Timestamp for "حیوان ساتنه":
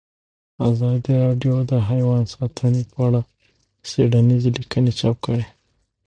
1.89-2.81